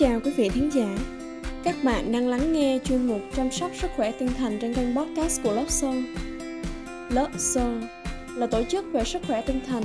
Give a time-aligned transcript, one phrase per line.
[0.00, 0.98] chào quý vị thính giả.
[1.64, 4.96] Các bạn đang lắng nghe chuyên mục chăm sóc sức khỏe tinh thần trên kênh
[4.96, 5.96] podcast của Love Soul.
[7.10, 7.82] Love Soul
[8.36, 9.84] là tổ chức về sức khỏe tinh thần,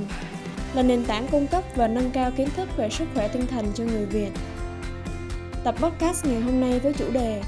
[0.74, 3.66] là nền tảng cung cấp và nâng cao kiến thức về sức khỏe tinh thần
[3.74, 4.30] cho người Việt.
[5.64, 7.42] Tập podcast ngày hôm nay với chủ đề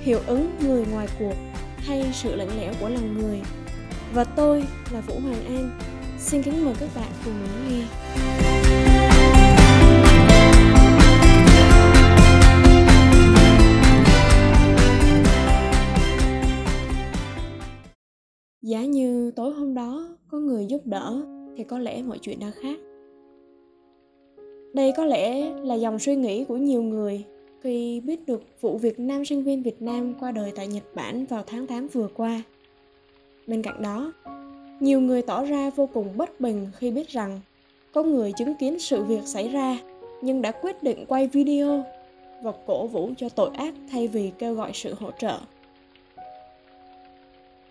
[0.00, 1.34] Hiệu ứng người ngoài cuộc
[1.76, 3.40] hay sự lạnh lẽo của lòng người.
[4.14, 5.78] Và tôi là Vũ Hoàng An.
[6.18, 8.45] Xin kính mời các bạn cùng lắng nghe.
[18.66, 21.22] Giá như tối hôm đó có người giúp đỡ
[21.56, 22.78] thì có lẽ mọi chuyện đã khác.
[24.74, 27.24] Đây có lẽ là dòng suy nghĩ của nhiều người
[27.60, 31.24] khi biết được vụ việc nam sinh viên Việt Nam qua đời tại Nhật Bản
[31.26, 32.42] vào tháng 8 vừa qua.
[33.46, 34.12] Bên cạnh đó,
[34.80, 37.40] nhiều người tỏ ra vô cùng bất bình khi biết rằng
[37.92, 39.78] có người chứng kiến sự việc xảy ra
[40.22, 41.84] nhưng đã quyết định quay video
[42.42, 45.38] và cổ vũ cho tội ác thay vì kêu gọi sự hỗ trợ.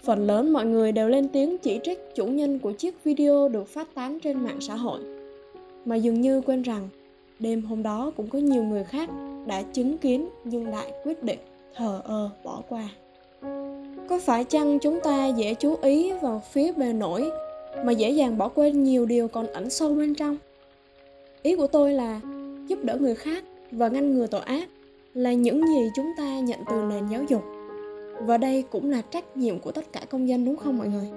[0.05, 3.67] Phần lớn mọi người đều lên tiếng chỉ trích chủ nhân của chiếc video được
[3.67, 4.99] phát tán trên mạng xã hội,
[5.85, 6.89] mà dường như quên rằng
[7.39, 9.09] đêm hôm đó cũng có nhiều người khác
[9.45, 11.39] đã chứng kiến nhưng lại quyết định
[11.75, 12.89] thờ ơ bỏ qua.
[14.09, 17.29] Có phải chăng chúng ta dễ chú ý vào phía bề nổi
[17.85, 20.37] mà dễ dàng bỏ quên nhiều điều còn ẩn sâu bên trong?
[21.43, 22.21] Ý của tôi là
[22.67, 24.69] giúp đỡ người khác và ngăn ngừa tội ác
[25.13, 27.54] là những gì chúng ta nhận từ nền giáo dục
[28.19, 31.09] và đây cũng là trách nhiệm của tất cả công dân đúng không mọi người?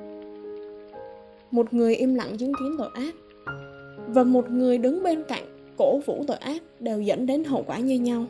[1.51, 3.15] Một người im lặng chứng kiến tội ác
[4.09, 5.45] và một người đứng bên cạnh
[5.77, 8.25] cổ vũ tội ác đều dẫn đến hậu quả như nhau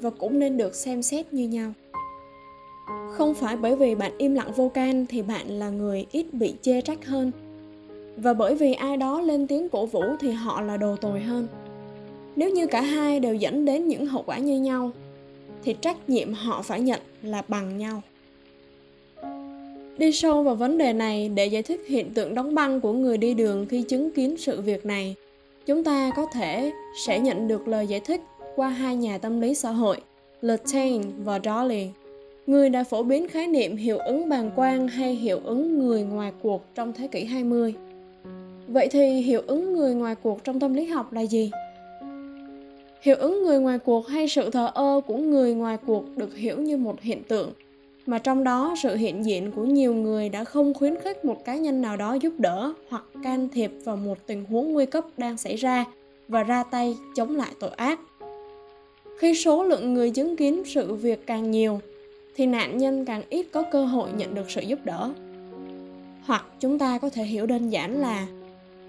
[0.00, 1.72] và cũng nên được xem xét như nhau.
[3.12, 6.54] Không phải bởi vì bạn im lặng vô can thì bạn là người ít bị
[6.62, 7.32] chê trách hơn.
[8.16, 11.46] Và bởi vì ai đó lên tiếng cổ vũ thì họ là đồ tồi hơn.
[12.36, 14.90] Nếu như cả hai đều dẫn đến những hậu quả như nhau
[15.66, 18.02] thì trách nhiệm họ phải nhận là bằng nhau
[19.98, 23.18] đi sâu vào vấn đề này để giải thích hiện tượng đóng băng của người
[23.18, 25.14] đi đường khi chứng kiến sự việc này,
[25.66, 26.72] chúng ta có thể
[27.06, 28.20] sẽ nhận được lời giải thích
[28.56, 30.00] qua hai nhà tâm lý xã hội
[30.40, 31.88] Latain và Dolly
[32.46, 36.32] người đã phổ biến khái niệm hiệu ứng bàng quang hay hiệu ứng người ngoài
[36.42, 37.74] cuộc trong thế kỷ 20.
[38.68, 41.50] Vậy thì hiệu ứng người ngoài cuộc trong tâm lý học là gì?
[43.02, 46.60] Hiệu ứng người ngoài cuộc hay sự thờ ơ của người ngoài cuộc được hiểu
[46.60, 47.52] như một hiện tượng
[48.06, 51.56] mà trong đó, sự hiện diện của nhiều người đã không khuyến khích một cá
[51.56, 55.36] nhân nào đó giúp đỡ hoặc can thiệp vào một tình huống nguy cấp đang
[55.36, 55.84] xảy ra
[56.28, 58.00] và ra tay chống lại tội ác.
[59.18, 61.80] Khi số lượng người chứng kiến sự việc càng nhiều,
[62.36, 65.12] thì nạn nhân càng ít có cơ hội nhận được sự giúp đỡ.
[66.24, 68.26] Hoặc chúng ta có thể hiểu đơn giản là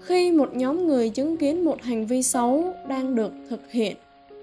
[0.00, 3.96] khi một nhóm người chứng kiến một hành vi xấu đang được thực hiện,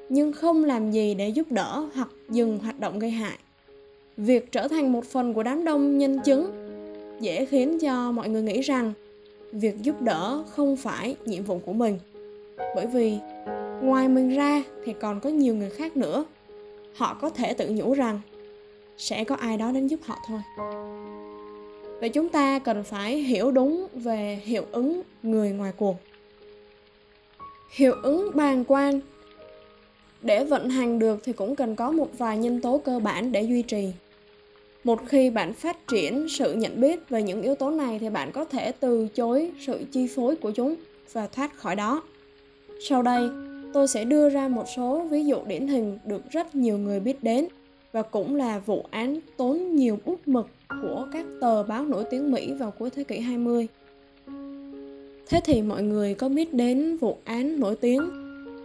[0.10, 3.38] nhưng không làm gì để giúp đỡ hoặc dừng hoạt động gây hại,
[4.18, 6.52] việc trở thành một phần của đám đông nhân chứng
[7.20, 8.94] dễ khiến cho mọi người nghĩ rằng
[9.52, 12.00] việc giúp đỡ không phải nhiệm vụ của mình.
[12.76, 13.18] Bởi vì
[13.82, 16.26] ngoài mình ra thì còn có nhiều người khác nữa.
[16.96, 18.20] Họ có thể tự nhủ rằng
[18.98, 20.40] sẽ có ai đó đến giúp họ thôi
[22.00, 25.96] vậy chúng ta cần phải hiểu đúng về hiệu ứng người ngoài cuộc.
[27.72, 29.00] Hiệu ứng bàng quan
[30.22, 33.42] để vận hành được thì cũng cần có một vài nhân tố cơ bản để
[33.42, 33.92] duy trì.
[34.84, 38.32] Một khi bạn phát triển sự nhận biết về những yếu tố này thì bạn
[38.32, 40.76] có thể từ chối sự chi phối của chúng
[41.14, 42.04] và thoát khỏi đó.
[42.90, 43.30] Sau đây,
[43.74, 47.24] tôi sẽ đưa ra một số ví dụ điển hình được rất nhiều người biết
[47.24, 47.48] đến
[47.96, 50.48] và cũng là vụ án tốn nhiều bút mực
[50.82, 53.68] của các tờ báo nổi tiếng Mỹ vào cuối thế kỷ 20.
[55.28, 58.10] Thế thì mọi người có biết đến vụ án nổi tiếng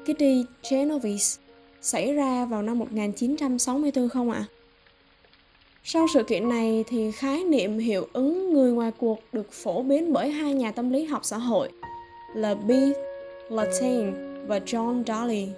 [0.04, 1.40] Kitty Genovese
[1.80, 4.38] xảy ra vào năm 1964 không ạ?
[4.38, 4.50] À?
[5.84, 10.12] Sau sự kiện này thì khái niệm hiệu ứng người ngoài cuộc được phổ biến
[10.12, 11.68] bởi hai nhà tâm lý học xã hội
[12.34, 12.70] là B.
[13.50, 14.12] Latain
[14.46, 15.48] và John Daly.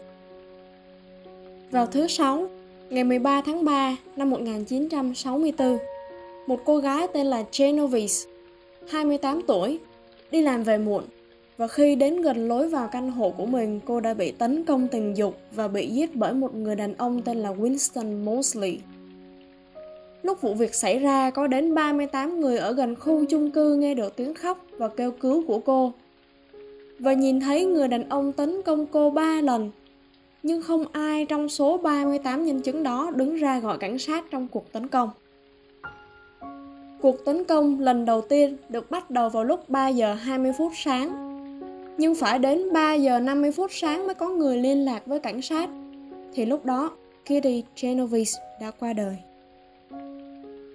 [1.70, 2.48] Vào thứ Sáu,
[2.92, 5.78] ngày 13 tháng 3 năm 1964,
[6.46, 8.30] một cô gái tên là Genovese,
[8.88, 9.78] 28 tuổi,
[10.30, 11.04] đi làm về muộn
[11.56, 14.88] và khi đến gần lối vào căn hộ của mình, cô đã bị tấn công
[14.88, 18.78] tình dục và bị giết bởi một người đàn ông tên là Winston Mosley.
[20.22, 23.94] Lúc vụ việc xảy ra, có đến 38 người ở gần khu chung cư nghe
[23.94, 25.92] được tiếng khóc và kêu cứu của cô.
[26.98, 29.70] Và nhìn thấy người đàn ông tấn công cô 3 lần.
[30.42, 34.48] Nhưng không ai trong số 38 nhân chứng đó đứng ra gọi cảnh sát trong
[34.48, 35.10] cuộc tấn công.
[37.00, 40.72] Cuộc tấn công lần đầu tiên được bắt đầu vào lúc 3 giờ 20 phút
[40.76, 41.32] sáng.
[41.98, 45.42] Nhưng phải đến 3 giờ 50 phút sáng mới có người liên lạc với cảnh
[45.42, 45.70] sát
[46.34, 46.90] thì lúc đó
[47.24, 49.16] Kitty Genovese đã qua đời.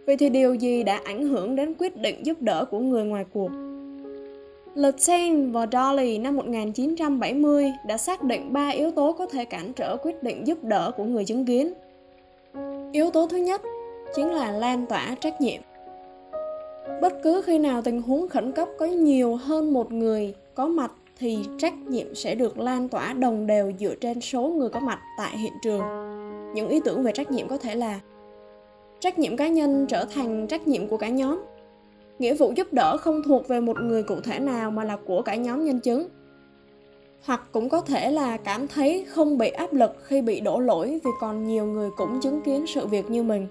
[0.06, 3.26] Vậy thì điều gì đã ảnh hưởng đến quyết định giúp đỡ của người ngoài
[3.34, 3.67] cuộc?
[4.78, 9.98] Lutsen và Dolly năm 1970 đã xác định ba yếu tố có thể cản trở
[9.98, 11.74] quyết định giúp đỡ của người chứng kiến.
[12.92, 13.62] Yếu tố thứ nhất
[14.16, 15.62] chính là lan tỏa trách nhiệm.
[17.02, 20.92] Bất cứ khi nào tình huống khẩn cấp có nhiều hơn một người có mặt
[21.20, 25.00] thì trách nhiệm sẽ được lan tỏa đồng đều dựa trên số người có mặt
[25.18, 25.82] tại hiện trường.
[26.56, 28.00] Những ý tưởng về trách nhiệm có thể là
[29.00, 31.40] trách nhiệm cá nhân trở thành trách nhiệm của cả nhóm.
[32.20, 35.22] Nghĩa vụ giúp đỡ không thuộc về một người cụ thể nào mà là của
[35.22, 36.08] cả nhóm nhân chứng.
[37.24, 41.00] Hoặc cũng có thể là cảm thấy không bị áp lực khi bị đổ lỗi
[41.04, 43.48] vì còn nhiều người cũng chứng kiến sự việc như mình.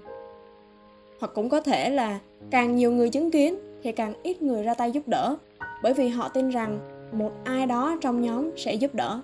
[1.20, 2.18] Hoặc cũng có thể là
[2.50, 5.36] càng nhiều người chứng kiến thì càng ít người ra tay giúp đỡ,
[5.82, 6.78] bởi vì họ tin rằng
[7.12, 9.20] một ai đó trong nhóm sẽ giúp đỡ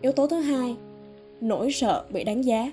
[0.00, 0.76] yếu tố thứ hai,
[1.40, 2.72] nỗi sợ bị đánh giá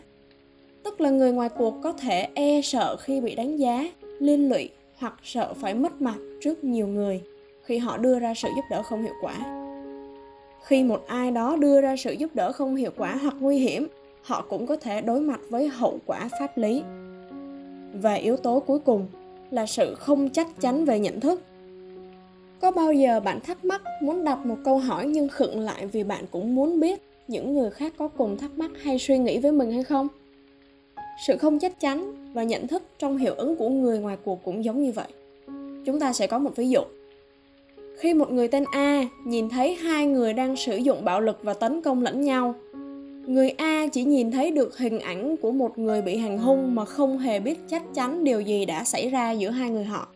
[0.83, 3.89] tức là người ngoài cuộc có thể e sợ khi bị đánh giá,
[4.19, 4.69] liên lụy
[4.99, 7.21] hoặc sợ phải mất mặt trước nhiều người
[7.63, 9.35] khi họ đưa ra sự giúp đỡ không hiệu quả.
[10.63, 13.87] Khi một ai đó đưa ra sự giúp đỡ không hiệu quả hoặc nguy hiểm,
[14.21, 16.83] họ cũng có thể đối mặt với hậu quả pháp lý.
[17.93, 19.07] Và yếu tố cuối cùng
[19.51, 21.41] là sự không chắc chắn về nhận thức.
[22.61, 26.03] Có bao giờ bạn thắc mắc muốn đọc một câu hỏi nhưng khựng lại vì
[26.03, 29.51] bạn cũng muốn biết những người khác có cùng thắc mắc hay suy nghĩ với
[29.51, 30.07] mình hay không?
[31.27, 34.63] Sự không chắc chắn và nhận thức trong hiệu ứng của người ngoài cuộc cũng
[34.63, 35.07] giống như vậy.
[35.85, 36.81] Chúng ta sẽ có một ví dụ.
[37.97, 41.53] Khi một người tên A nhìn thấy hai người đang sử dụng bạo lực và
[41.53, 42.55] tấn công lẫn nhau,
[43.25, 46.85] người A chỉ nhìn thấy được hình ảnh của một người bị hành hung mà
[46.85, 50.07] không hề biết chắc chắn điều gì đã xảy ra giữa hai người họ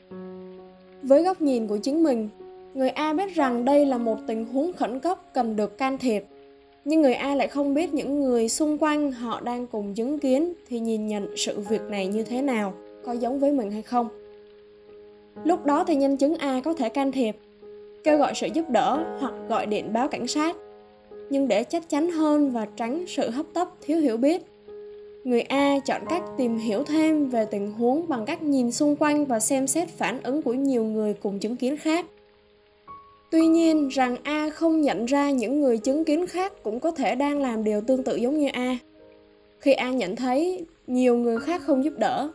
[1.04, 2.30] với góc nhìn của chính mình
[2.74, 6.26] người a biết rằng đây là một tình huống khẩn cấp cần được can thiệp
[6.86, 10.54] nhưng người a lại không biết những người xung quanh họ đang cùng chứng kiến
[10.68, 12.74] thì nhìn nhận sự việc này như thế nào,
[13.06, 14.08] có giống với mình hay không.
[15.44, 17.38] Lúc đó thì nhân chứng a có thể can thiệp,
[18.04, 20.56] kêu gọi sự giúp đỡ hoặc gọi điện báo cảnh sát.
[21.30, 24.42] Nhưng để chắc chắn hơn và tránh sự hấp tấp thiếu hiểu biết,
[25.24, 29.26] người a chọn cách tìm hiểu thêm về tình huống bằng cách nhìn xung quanh
[29.26, 32.06] và xem xét phản ứng của nhiều người cùng chứng kiến khác
[33.34, 37.16] tuy nhiên, rằng a không nhận ra những người chứng kiến khác cũng có thể
[37.16, 38.78] đang làm điều tương tự giống như a
[39.60, 42.30] khi a nhận thấy, nhiều người khác không giúp đỡ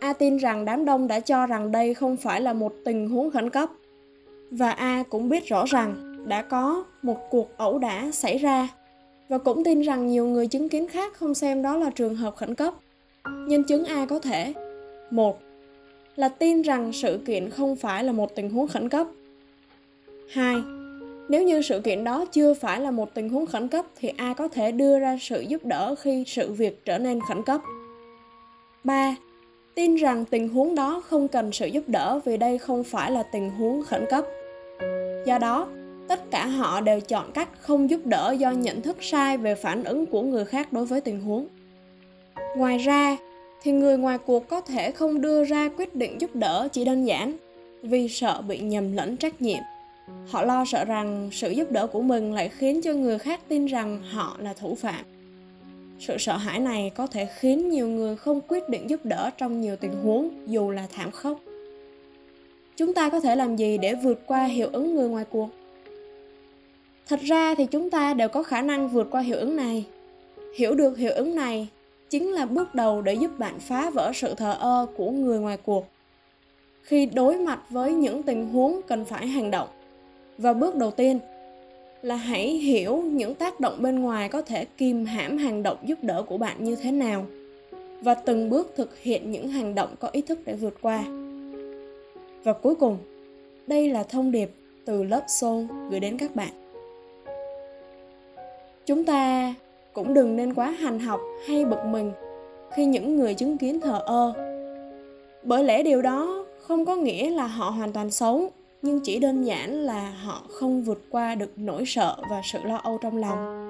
[0.00, 3.30] a tin rằng đám đông đã cho rằng đây không phải là một tình huống
[3.30, 3.68] khẩn cấp
[4.50, 8.68] và a cũng biết rõ rằng đã có một cuộc ẩu đả xảy ra
[9.28, 12.36] và cũng tin rằng nhiều người chứng kiến khác không xem đó là trường hợp
[12.36, 12.74] khẩn cấp.
[13.24, 14.52] Nhân chứng A có thể,
[15.10, 15.40] một,
[16.16, 19.06] là tin rằng sự kiện không phải là một tình huống khẩn cấp.
[20.32, 20.56] 2.
[21.28, 24.34] Nếu như sự kiện đó chưa phải là một tình huống khẩn cấp thì ai
[24.34, 27.60] có thể đưa ra sự giúp đỡ khi sự việc trở nên khẩn cấp.
[28.84, 29.16] 3.
[29.74, 33.22] Tin rằng tình huống đó không cần sự giúp đỡ vì đây không phải là
[33.22, 34.24] tình huống khẩn cấp.
[35.26, 35.68] Do đó,
[36.08, 39.84] tất cả họ đều chọn cách không giúp đỡ do nhận thức sai về phản
[39.84, 41.46] ứng của người khác đối với tình huống
[42.56, 43.16] ngoài ra
[43.62, 47.04] thì người ngoài cuộc có thể không đưa ra quyết định giúp đỡ chỉ đơn
[47.04, 47.36] giản
[47.82, 49.62] vì sợ bị nhầm lẫn trách nhiệm
[50.28, 53.66] họ lo sợ rằng sự giúp đỡ của mình lại khiến cho người khác tin
[53.66, 55.04] rằng họ là thủ phạm.
[55.98, 59.60] Sự sợ hãi này có thể khiến nhiều người không quyết định giúp đỡ trong
[59.60, 61.40] nhiều tình huống, dù là thảm khốc.
[62.76, 65.48] Chúng ta có thể làm gì để vượt qua hiệu ứng người ngoài cuộc?
[67.08, 69.86] Thật ra thì chúng ta đều có khả năng vượt qua hiệu ứng này.
[70.56, 71.68] Hiểu được hiệu ứng này
[72.10, 75.56] chính là bước đầu để giúp bạn phá vỡ sự thờ ơ của người ngoài
[75.56, 75.86] cuộc.
[76.82, 79.68] Khi đối mặt với những tình huống cần phải hành động
[80.40, 81.18] và bước đầu tiên
[82.02, 85.98] là hãy hiểu những tác động bên ngoài có thể kìm hãm hành động giúp
[86.02, 87.26] đỡ của bạn như thế nào.
[88.00, 91.04] Và từng bước thực hiện những hành động có ý thức để vượt qua.
[92.44, 92.98] Và cuối cùng,
[93.66, 94.50] đây là thông điệp
[94.84, 96.50] từ lớp soul gửi đến các bạn.
[98.86, 99.54] Chúng ta
[99.92, 102.12] cũng đừng nên quá hành học hay bực mình
[102.74, 104.32] khi những người chứng kiến thờ ơ.
[105.42, 108.50] Bởi lẽ điều đó không có nghĩa là họ hoàn toàn xấu
[108.82, 112.76] nhưng chỉ đơn giản là họ không vượt qua được nỗi sợ và sự lo
[112.76, 113.66] âu trong lòng.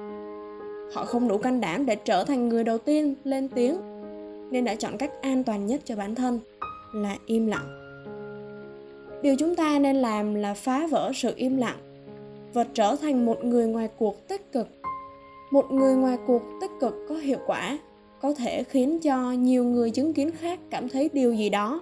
[0.94, 3.76] Họ không đủ can đảm để trở thành người đầu tiên lên tiếng,
[4.50, 6.40] nên đã chọn cách an toàn nhất cho bản thân
[6.92, 7.76] là im lặng.
[9.22, 11.76] Điều chúng ta nên làm là phá vỡ sự im lặng
[12.52, 14.68] và trở thành một người ngoài cuộc tích cực.
[15.50, 17.78] Một người ngoài cuộc tích cực có hiệu quả,
[18.20, 21.80] có thể khiến cho nhiều người chứng kiến khác cảm thấy điều gì đó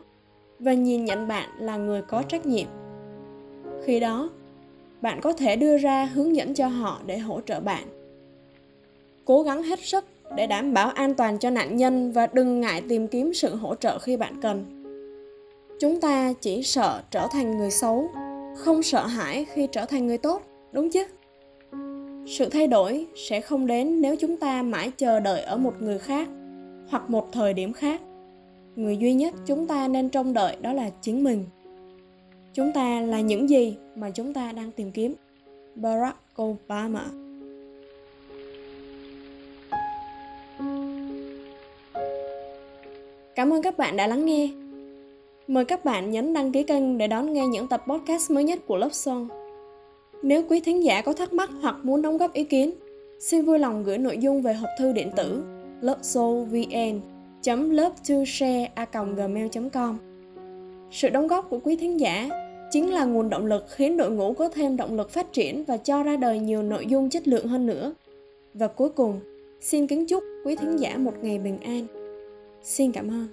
[0.59, 2.67] và nhìn nhận bạn là người có trách nhiệm
[3.88, 4.30] khi đó,
[5.00, 7.85] bạn có thể đưa ra hướng dẫn cho họ để hỗ trợ bạn.
[9.25, 10.04] Cố gắng hết sức
[10.37, 13.75] để đảm bảo an toàn cho nạn nhân và đừng ngại tìm kiếm sự hỗ
[13.75, 14.64] trợ khi bạn cần.
[15.80, 18.09] Chúng ta chỉ sợ trở thành người xấu,
[18.57, 20.42] không sợ hãi khi trở thành người tốt,
[20.73, 21.04] đúng chứ?
[22.26, 25.99] Sự thay đổi sẽ không đến nếu chúng ta mãi chờ đợi ở một người
[25.99, 26.28] khác
[26.88, 28.00] hoặc một thời điểm khác.
[28.76, 31.45] Người duy nhất chúng ta nên trông đợi đó là chính mình
[32.59, 35.15] chúng ta là những gì mà chúng ta đang tìm kiếm?
[35.75, 37.05] Barack obama.
[43.35, 44.49] Cảm ơn các bạn đã lắng nghe.
[45.49, 48.59] Mời các bạn nhấn đăng ký kênh để đón nghe những tập podcast mới nhất
[48.67, 49.29] của lớp son.
[50.23, 52.71] nếu quý thính giả có thắc mắc hoặc muốn đóng góp ý kiến,
[53.21, 55.43] xin vui lòng gửi nội dung về hộp thư điện tử
[55.81, 57.00] lớpsovn
[57.71, 58.71] love to share
[59.17, 59.99] gmail com.
[60.91, 62.29] Sự đóng góp của quý thính giả
[62.71, 65.77] chính là nguồn động lực khiến đội ngũ có thêm động lực phát triển và
[65.77, 67.95] cho ra đời nhiều nội dung chất lượng hơn nữa.
[68.55, 69.21] Và cuối cùng,
[69.61, 71.87] xin kính chúc quý thính giả một ngày bình an.
[72.63, 73.29] Xin cảm ơn.